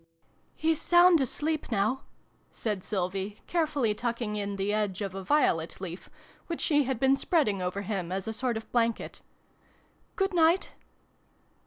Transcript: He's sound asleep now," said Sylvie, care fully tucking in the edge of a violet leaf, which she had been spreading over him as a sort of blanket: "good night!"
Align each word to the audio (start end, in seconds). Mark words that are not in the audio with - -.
He's 0.55 0.81
sound 0.81 1.21
asleep 1.21 1.71
now," 1.71 2.01
said 2.51 2.83
Sylvie, 2.83 3.39
care 3.45 3.67
fully 3.67 3.93
tucking 3.93 4.35
in 4.35 4.55
the 4.55 4.73
edge 4.73 5.01
of 5.03 5.13
a 5.13 5.23
violet 5.23 5.79
leaf, 5.79 6.09
which 6.47 6.59
she 6.59 6.85
had 6.85 6.99
been 6.99 7.15
spreading 7.15 7.61
over 7.61 7.83
him 7.83 8.11
as 8.11 8.27
a 8.27 8.33
sort 8.33 8.57
of 8.57 8.71
blanket: 8.71 9.21
"good 10.15 10.33
night!" 10.33 10.73